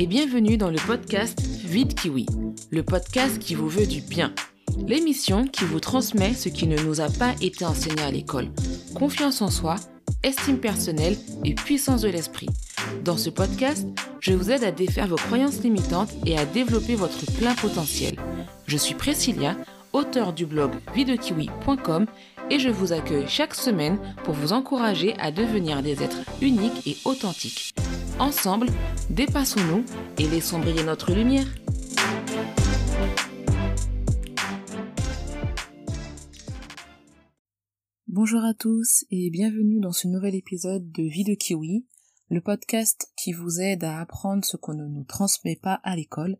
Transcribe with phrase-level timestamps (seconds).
[0.00, 2.24] et bienvenue dans le podcast Vide Kiwi,
[2.70, 4.32] le podcast qui vous veut du bien.
[4.86, 8.48] L'émission qui vous transmet ce qui ne nous a pas été enseigné à l'école.
[8.94, 9.76] Confiance en soi,
[10.22, 12.48] estime personnelle et puissance de l'esprit.
[13.04, 13.86] Dans ce podcast,
[14.20, 18.16] je vous aide à défaire vos croyances limitantes et à développer votre plein potentiel.
[18.66, 19.54] Je suis Priscilla,
[19.92, 22.06] auteur du blog videkiwi.com
[22.48, 26.96] et je vous accueille chaque semaine pour vous encourager à devenir des êtres uniques et
[27.04, 27.74] authentiques.
[28.20, 28.66] Ensemble,
[29.08, 29.82] dépassons-nous
[30.18, 31.46] et laissons briller notre lumière.
[38.08, 41.86] Bonjour à tous et bienvenue dans ce nouvel épisode de Vie de Kiwi,
[42.28, 46.36] le podcast qui vous aide à apprendre ce qu'on ne nous transmet pas à l'école.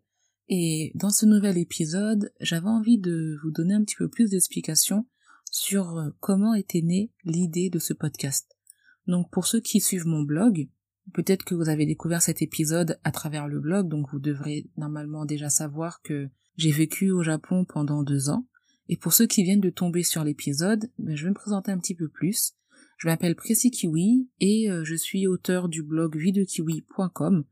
[0.49, 5.07] Et dans ce nouvel épisode, j'avais envie de vous donner un petit peu plus d'explications
[5.49, 8.55] sur comment était née l'idée de ce podcast.
[9.07, 10.69] Donc pour ceux qui suivent mon blog,
[11.13, 15.25] peut-être que vous avez découvert cet épisode à travers le blog, donc vous devrez normalement
[15.25, 18.47] déjà savoir que j'ai vécu au Japon pendant deux ans.
[18.87, 21.79] Et pour ceux qui viennent de tomber sur l'épisode, ben, je vais me présenter un
[21.79, 22.53] petit peu plus.
[22.97, 27.45] Je m'appelle Prissy Kiwi et euh, je suis auteur du blog videkiwi.com.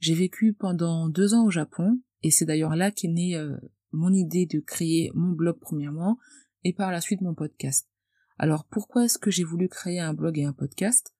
[0.00, 3.56] J'ai vécu pendant deux ans au Japon et c'est d'ailleurs là qu'est née euh,
[3.92, 6.18] mon idée de créer mon blog premièrement
[6.64, 7.88] et par la suite mon podcast.
[8.38, 11.15] Alors pourquoi est-ce que j'ai voulu créer un blog et un podcast?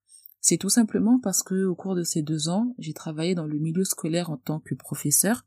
[0.48, 3.58] C'est tout simplement parce que au cours de ces deux ans, j'ai travaillé dans le
[3.58, 5.44] milieu scolaire en tant que professeur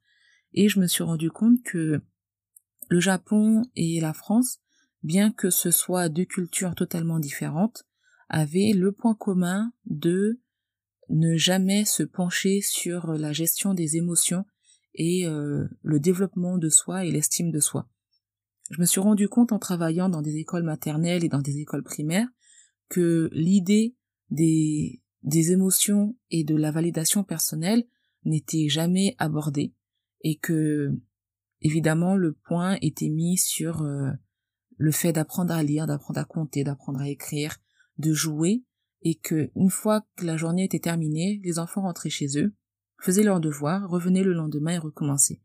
[0.51, 2.01] et je me suis rendu compte que
[2.89, 4.59] le Japon et la France,
[5.01, 7.85] bien que ce soit deux cultures totalement différentes,
[8.27, 10.41] avaient le point commun de
[11.07, 14.43] ne jamais se pencher sur la gestion des émotions
[14.95, 17.87] et euh, le développement de soi et l'estime de soi.
[18.69, 21.83] Je me suis rendu compte en travaillant dans des écoles maternelles et dans des écoles
[21.83, 22.27] primaires
[22.89, 23.95] que l'idée
[24.29, 27.85] des, des émotions et de la validation personnelle
[28.25, 29.73] n'était jamais abordée
[30.21, 30.91] et que
[31.61, 34.11] évidemment le point était mis sur euh,
[34.77, 37.57] le fait d'apprendre à lire, d'apprendre à compter, d'apprendre à écrire,
[37.97, 38.63] de jouer
[39.01, 42.53] et que une fois que la journée était terminée, les enfants rentraient chez eux,
[42.99, 45.41] faisaient leurs devoirs, revenaient le lendemain et recommençaient.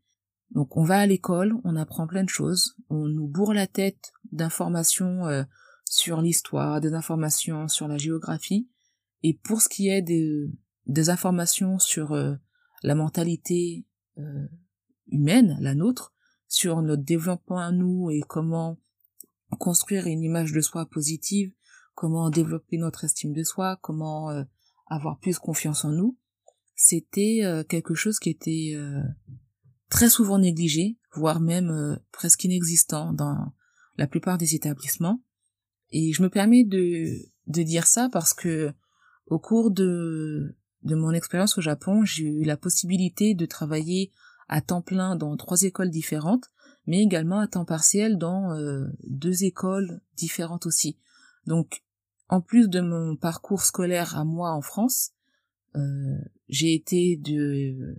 [0.51, 4.11] Donc on va à l'école, on apprend plein de choses, on nous bourre la tête
[4.31, 5.43] d'informations euh,
[5.85, 8.69] sur l'histoire, des informations sur la géographie,
[9.27, 12.35] et pour ce qui est des, informations sur euh,
[12.83, 13.87] la mentalité
[14.19, 14.47] euh,
[15.07, 16.13] humaine, la nôtre,
[16.47, 18.77] sur notre développement à nous et comment
[19.57, 21.51] construire une image de soi positive,
[21.95, 24.29] comment développer notre estime de soi, comment
[24.85, 26.19] avoir plus confiance en nous,
[26.75, 28.75] c'était quelque chose qui était
[29.89, 33.53] très souvent négligé, voire même euh, presque inexistant dans
[33.97, 35.23] la plupart des établissements.
[35.89, 38.71] Et je me permets de dire ça parce que
[39.27, 44.11] au cours de, de mon expérience au Japon, j'ai eu la possibilité de travailler
[44.47, 46.51] à temps plein dans trois écoles différentes,
[46.87, 50.97] mais également à temps partiel dans euh, deux écoles différentes aussi.
[51.47, 51.83] Donc,
[52.29, 55.11] en plus de mon parcours scolaire à moi en France,
[55.75, 57.97] euh, j'ai été de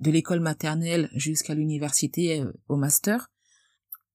[0.00, 3.30] de l'école maternelle jusqu'à l'université euh, au master,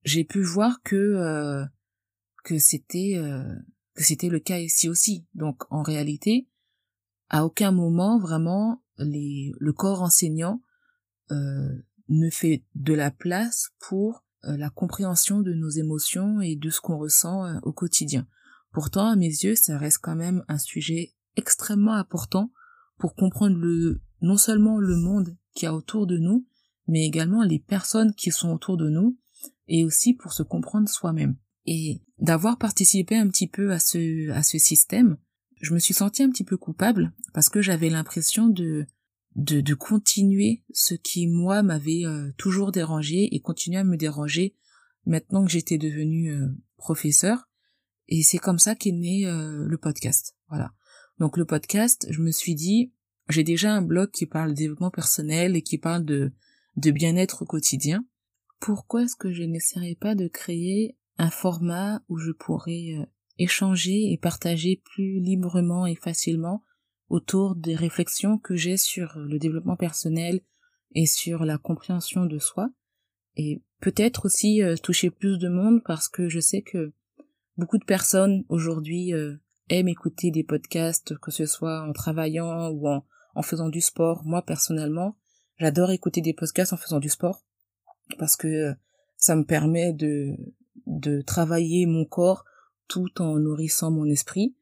[0.04, 1.64] j'ai pu voir que euh,
[2.44, 3.16] que c'était
[3.96, 5.26] que c'était le cas ici aussi.
[5.34, 6.48] Donc en réalité,
[7.30, 10.62] à aucun moment vraiment le corps enseignant
[11.30, 17.00] ne fait de la place pour la compréhension de nos émotions et de ce qu'on
[17.00, 18.28] ressent au quotidien.
[18.72, 22.52] Pourtant, à mes yeux, ça reste quand même un sujet extrêmement important
[22.98, 23.58] pour comprendre
[24.22, 26.46] non seulement le monde qu'il y a autour de nous,
[26.88, 29.18] mais également les personnes qui sont autour de nous,
[29.68, 31.38] et aussi pour se comprendre soi-même.
[31.66, 35.18] Et d'avoir participé un petit peu à ce, à ce système,
[35.62, 38.86] je me suis sentie un petit peu coupable parce que j'avais l'impression de,
[39.36, 44.56] de, de continuer ce qui, moi, m'avait euh, toujours dérangé et continuer à me déranger
[45.06, 46.48] maintenant que j'étais devenue euh,
[46.78, 47.50] professeur.
[48.08, 50.36] Et c'est comme ça qu'est né euh, le podcast.
[50.50, 50.72] Voilà.
[51.18, 52.94] Donc le podcast, je me suis dit,
[53.30, 56.32] j'ai déjà un blog qui parle de développement personnel et qui parle de,
[56.76, 58.06] de bien-être au quotidien.
[58.60, 63.06] Pourquoi est-ce que je n'essaierai pas de créer un format où je pourrais euh,
[63.38, 66.64] échanger et partager plus librement et facilement
[67.10, 70.42] autour des réflexions que j'ai sur le développement personnel
[70.94, 72.70] et sur la compréhension de soi
[73.38, 76.94] et peut-être aussi euh, toucher plus de monde parce que je sais que
[77.58, 79.36] beaucoup de personnes aujourd'hui euh,
[79.70, 83.04] aiment écouter des podcasts que ce soit en travaillant ou en,
[83.42, 84.24] faisant du sport.
[84.24, 85.18] Moi, personnellement,
[85.58, 87.44] j'adore écouter des podcasts en faisant du sport
[88.18, 88.74] parce que euh,
[89.18, 90.36] ça me permet de,
[90.96, 92.46] de travailler mon corps
[92.88, 94.56] tout en nourrissant mon esprit.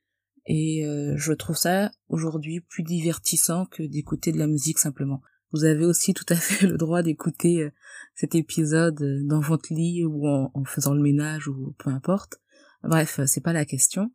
[0.45, 5.21] Et euh, je trouve ça aujourd'hui plus divertissant que d'écouter de la musique simplement.
[5.51, 7.69] vous avez aussi tout à fait le droit d'écouter
[8.15, 12.41] cet épisode dans votre lit ou en, faisant le ménage ou peu importe.
[12.83, 14.11] Bref, c'est pas la question.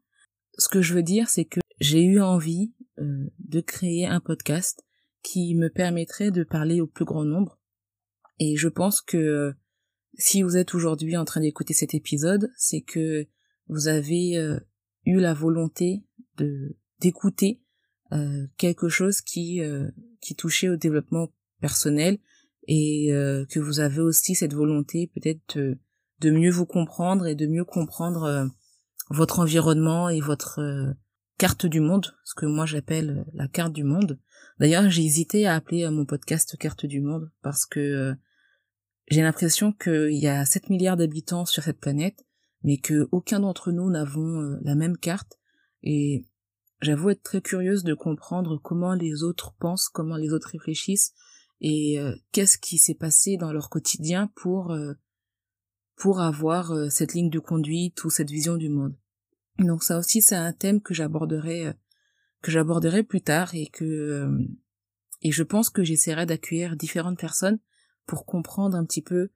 [0.59, 4.85] Ce que je veux dire, c'est que j'ai eu envie de créer un podcast
[5.23, 7.59] qui me permettrait de parler au plus grand nombre.
[8.38, 9.55] Et je pense que
[10.16, 13.26] si vous êtes aujourd'hui en train d'écouter cet épisode, c'est que
[13.69, 14.58] vous avez euh,
[15.05, 16.05] eu la volonté
[16.37, 17.62] de d'écouter
[18.12, 19.88] euh, quelque chose qui euh,
[20.20, 21.28] qui touchait au développement
[21.60, 22.19] personnel
[22.70, 23.08] et
[23.49, 25.78] que vous avez aussi cette volonté peut-être de,
[26.20, 28.50] de, mieux vous comprendre et de mieux comprendre
[29.08, 30.94] votre environnement et votre
[31.38, 34.19] carte du monde, ce que moi j'appelle la carte du monde.
[34.61, 38.14] D'ailleurs, j'ai hésité à appeler mon podcast carte du monde parce que
[39.10, 42.26] j'ai l'impression qu'il y a 7 milliards d'habitants sur cette planète,
[42.62, 45.38] mais que aucun d'entre nous n'avons euh, la même carte.
[45.82, 46.26] Et
[46.82, 51.14] j'avoue être très curieuse de comprendre comment les autres pensent, comment les autres réfléchissent,
[51.60, 54.93] et euh, qu'est-ce qui s'est passé dans leur quotidien pour euh,
[55.96, 58.94] pour avoir cette ligne de conduite ou cette vision du monde.
[59.58, 61.72] Donc ça aussi c'est un thème que j'aborderai
[62.40, 64.31] que j'aborderai plus tard et que
[65.22, 67.58] et je pense que j'essaierai d'accueillir différentes personnes
[68.08, 69.31] pour comprendre un petit peu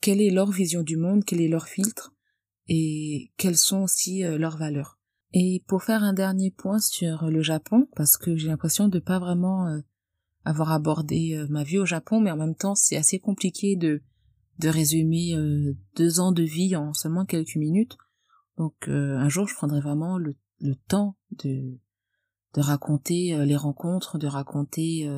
[0.00, 2.12] quelle est leur vision du monde, quel est leur filtre
[2.66, 4.98] et quelles sont aussi euh, leurs valeurs.
[5.32, 9.18] Et pour faire un dernier point sur le Japon, parce que j'ai l'impression de pas
[9.18, 9.80] vraiment euh,
[10.44, 14.02] avoir abordé euh, ma vie au Japon, mais en même temps c'est assez compliqué de
[14.60, 15.34] de résumer
[15.96, 17.96] deux ans de vie en seulement quelques minutes.
[18.56, 21.76] Donc un jour je prendrai vraiment le, le temps de
[22.54, 25.10] de raconter les rencontres, de raconter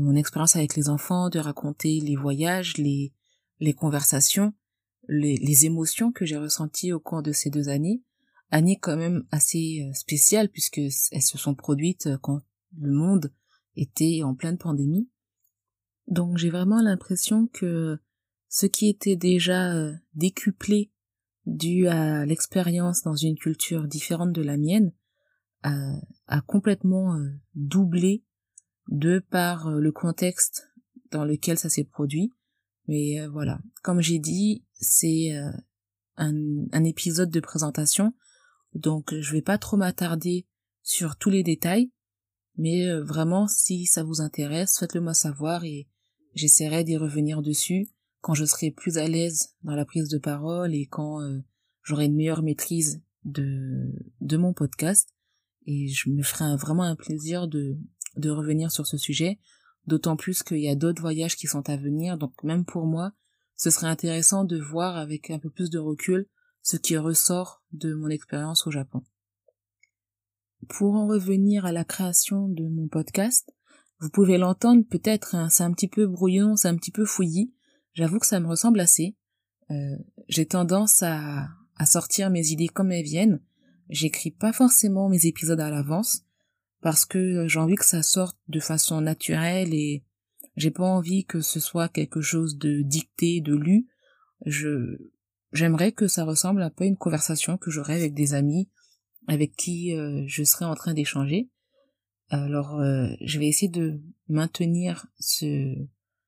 [0.00, 3.12] mon expérience avec les enfants, de raconter les voyages, les,
[3.60, 4.52] les conversations,
[5.08, 8.02] les, les émotions que j'ai ressenties au cours de ces deux années.
[8.50, 12.40] Années quand même assez euh, spéciales puisque elles se sont produites euh, quand
[12.78, 13.32] le monde
[13.76, 15.08] était en pleine pandémie.
[16.06, 17.98] Donc j'ai vraiment l'impression que
[18.48, 20.90] ce qui était déjà euh, décuplé
[21.46, 24.92] dû à l'expérience dans une culture différente de la mienne
[25.62, 25.96] a,
[26.26, 27.18] a complètement
[27.54, 28.24] doublé
[28.88, 30.68] de par euh, le contexte
[31.10, 32.32] dans lequel ça s'est produit.
[32.86, 35.50] Mais euh, voilà, comme j'ai dit, c'est euh,
[36.16, 36.34] un,
[36.72, 38.14] un, épisode de présentation,
[38.74, 40.46] donc je vais pas trop m'attarder
[40.82, 41.90] sur tous les détails,
[42.56, 45.88] mais vraiment si ça vous intéresse, faites-le moi savoir et
[46.34, 47.88] j'essaierai d'y revenir dessus
[48.20, 51.20] quand je serai plus à l'aise dans la prise de parole et quand
[51.82, 53.90] j'aurai une meilleure maîtrise de,
[54.20, 55.08] de mon podcast.
[55.66, 57.78] Et je me ferai vraiment un plaisir de,
[58.16, 59.38] de revenir sur ce sujet,
[59.86, 63.12] d'autant plus qu'il y a d'autres voyages qui sont à venir, donc même pour moi,
[63.56, 66.26] ce serait intéressant de voir avec un peu plus de recul
[66.62, 69.02] ce qui ressort de mon expérience au Japon.
[70.68, 73.52] Pour en revenir à la création de mon podcast,
[74.00, 77.54] vous pouvez l'entendre peut-être, hein, c'est un petit peu brouillon, c'est un petit peu fouillis,
[77.92, 79.16] j'avoue que ça me ressemble assez.
[79.70, 79.96] Euh,
[80.28, 83.40] j'ai tendance à, à sortir mes idées comme elles viennent,
[83.88, 86.24] j'écris pas forcément mes épisodes à l'avance,
[86.84, 90.04] parce que j'ai envie que ça sorte de façon naturelle et
[90.54, 93.88] j'ai pas envie que ce soit quelque chose de dicté, de lu.
[94.44, 94.98] Je
[95.50, 98.68] j'aimerais que ça ressemble un peu à une conversation que j'aurais avec des amis
[99.28, 101.48] avec qui euh, je serais en train d'échanger.
[102.28, 105.74] Alors euh, je vais essayer de maintenir ce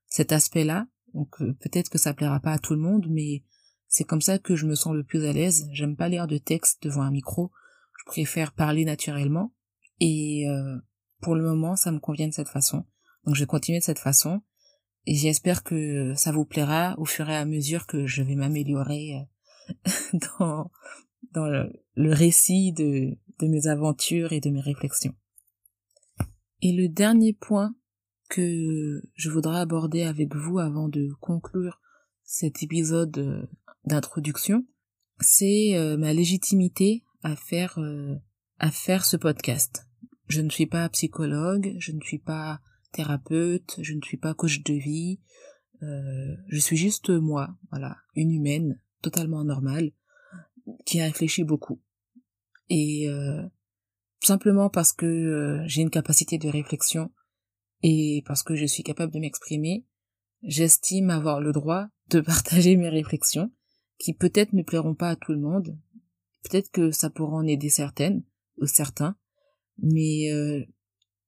[0.07, 0.89] cet aspect-là.
[1.13, 3.45] Donc euh, peut-être que ça plaira pas à tout le monde, mais
[3.89, 5.69] c'est comme ça que je me sens le plus à l'aise.
[5.73, 7.53] J'aime pas lire de texte devant un micro.
[7.99, 9.53] Je préfère parler naturellement.
[10.01, 10.77] Et euh,
[11.21, 12.85] pour le moment, ça me convient de cette façon.
[13.25, 14.43] Donc je vais continuer de cette façon.
[15.07, 19.27] Et j'espère que ça vous plaira au fur et à mesure que je vais m'améliorer
[19.79, 20.71] euh, dans,
[21.47, 25.15] le, récit de, de mes aventures et de mes réflexions.
[26.63, 27.75] Et le dernier point
[28.29, 31.81] que je voudrais aborder avec vous avant de conclure
[32.25, 33.47] cet épisode euh,
[33.85, 34.67] d'introduction,
[35.21, 37.79] c'est ma légitimité à faire
[38.59, 39.86] à faire ce podcast.
[40.29, 42.61] Je ne suis pas psychologue, je ne suis pas
[42.93, 45.21] thérapeute, je ne suis pas coach de vie,
[45.83, 49.93] euh, je suis juste moi, voilà, une humaine totalement normale
[50.85, 51.81] qui a réfléchi beaucoup.
[52.69, 53.43] Et euh,
[54.21, 57.13] simplement parce que euh, j'ai une capacité de réflexion
[57.83, 59.87] et parce que je suis capable de m'exprimer,
[60.43, 63.53] j'estime avoir le droit de partager mes réflexions
[63.99, 65.79] qui peut-être ne plairont pas à tout le monde,
[66.43, 68.25] peut-être que ça pourra en aider certaines,
[68.65, 69.17] certains,
[69.79, 70.65] mais euh,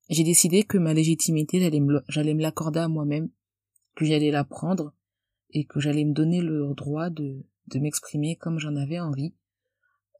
[0.09, 3.31] j'ai décidé que ma légitimité, j'allais me, l'accorder à moi-même,
[3.95, 4.95] que j'allais la prendre
[5.51, 9.35] et que j'allais me donner le droit de, de m'exprimer comme j'en avais envie.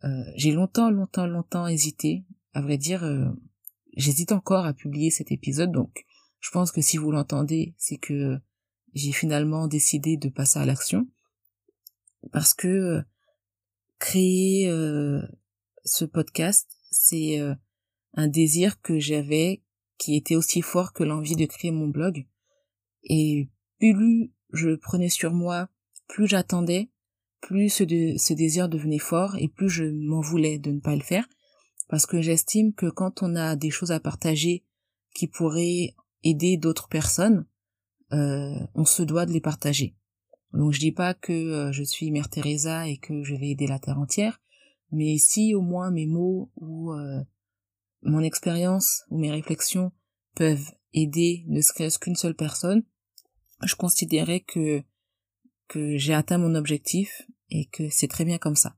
[0.05, 2.25] Euh, j'ai longtemps, longtemps, longtemps hésité.
[2.55, 3.27] À vrai dire, euh,
[3.97, 6.05] j'hésite encore à publier cet épisode, donc
[6.41, 8.39] je pense que si vous l'entendez, c'est que
[8.95, 11.07] j'ai finalement décidé de passer à l'action
[12.33, 13.03] parce que euh,
[13.99, 15.23] créer euh,
[15.85, 17.55] ce podcast, c'est euh,
[18.19, 19.63] un désir que j'avais
[19.97, 22.27] qui était aussi fort que l'envie de créer mon blog.
[23.05, 23.49] Et
[23.79, 25.69] plus je prenais sur moi,
[26.09, 26.91] plus j'attendais,
[27.41, 31.03] plus ce, ce désir devenait fort et plus je m'en voulais de ne pas le
[31.03, 31.29] faire.
[31.89, 34.65] Parce que j'estime que quand on a des choses à partager
[35.15, 35.95] qui pourraient
[36.25, 37.47] aider d'autres personnes,
[38.13, 39.95] euh, on se doit de les partager.
[40.53, 43.69] Donc je dis pas que euh, je suis Mère Teresa et que je vais aider
[43.69, 44.41] la terre entière,
[44.91, 47.23] mais si au moins mes mots ou euh,
[48.03, 49.93] mon expérience ou mes réflexions
[50.35, 52.85] peuvent aider ne serait-ce qu'une seule personne,
[53.65, 54.83] je considérais que
[55.69, 58.77] que j'ai atteint mon objectif et que c'est très bien comme ça.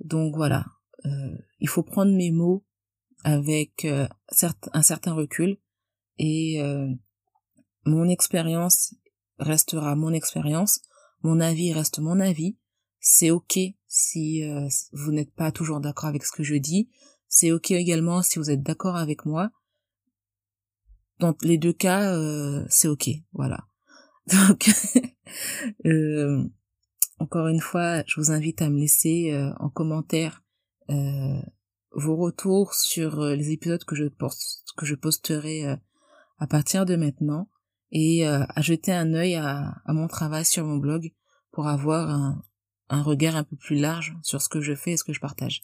[0.00, 0.66] Donc voilà,
[1.04, 2.64] euh, il faut prendre mes mots
[3.24, 4.08] avec euh,
[4.72, 5.58] un certain recul
[6.18, 6.88] et euh,
[7.84, 8.94] mon expérience
[9.38, 10.80] restera mon expérience,
[11.22, 12.58] mon avis reste mon avis.
[12.98, 14.42] C'est ok si
[14.92, 16.90] vous n'êtes pas toujours d'accord avec ce que je dis.
[17.28, 19.50] C'est ok également si vous êtes d'accord avec moi.
[21.18, 22.14] Dans les deux cas,
[22.68, 23.66] c'est ok, voilà.
[24.26, 24.68] Donc,
[25.86, 26.44] euh,
[27.18, 30.42] encore une fois, je vous invite à me laisser euh, en commentaire
[30.90, 31.40] euh,
[31.92, 35.78] vos retours sur les épisodes que je posterai
[36.38, 37.48] à partir de maintenant
[37.90, 41.12] et à jeter un œil à, mon travail sur mon blog
[41.52, 42.36] pour avoir
[42.90, 45.20] un regard un peu plus large sur ce que je fais et ce que je
[45.20, 45.62] partage.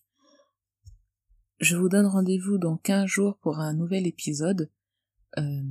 [1.62, 4.69] Je vous donne rendez-vous dans 15 jours pour un nouvel épisode.
[5.38, 5.62] Euh,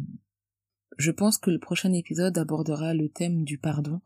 [0.98, 4.00] je pense que le prochain épisode abordera le thème du pardon.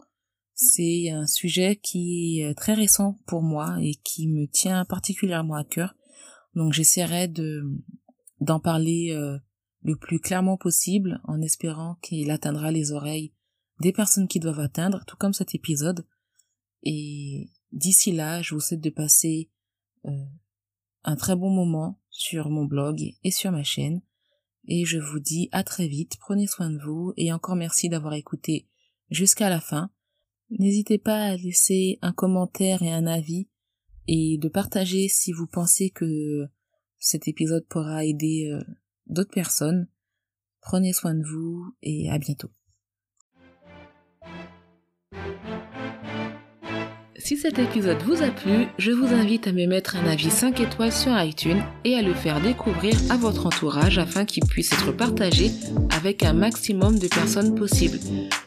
[0.55, 5.63] C'est un sujet qui est très récent pour moi et qui me tient particulièrement à
[5.63, 5.95] cœur.
[6.55, 7.61] Donc j'essaierai de
[8.39, 9.37] d'en parler euh,
[9.83, 13.31] le plus clairement possible en espérant qu'il atteindra les oreilles
[13.79, 16.03] des personnes qui doivent atteindre, tout comme cet épisode.
[16.81, 19.51] Et d'ici là, je vous souhaite de passer
[20.05, 20.25] euh,
[21.05, 24.01] un très bon moment sur mon blog et sur ma chaîne
[24.67, 28.13] et je vous dis à très vite, prenez soin de vous et encore merci d'avoir
[28.13, 28.67] écouté
[29.09, 29.91] jusqu'à la fin.
[30.49, 33.47] N'hésitez pas à laisser un commentaire et un avis
[34.07, 36.47] et de partager si vous pensez que
[36.97, 38.63] cet épisode pourra aider euh,
[39.07, 39.87] d'autres personnes.
[40.61, 42.54] Prenez soin de vous et à bientôt.
[47.25, 50.59] Si cet épisode vous a plu, je vous invite à me mettre un avis 5
[50.59, 54.91] étoiles sur iTunes et à le faire découvrir à votre entourage afin qu'il puisse être
[54.91, 55.49] partagé
[55.97, 57.97] avec un maximum de personnes possibles.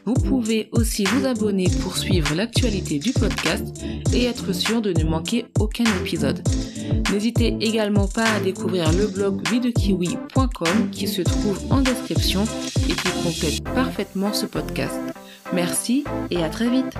[0.05, 3.67] Vous pouvez aussi vous abonner pour suivre l'actualité du podcast
[4.13, 6.41] et être sûr de ne manquer aucun épisode.
[7.11, 12.45] N'hésitez également pas à découvrir le blog videkiwi.com qui se trouve en description
[12.87, 15.01] et qui complète parfaitement ce podcast.
[15.51, 16.95] Merci et à très vite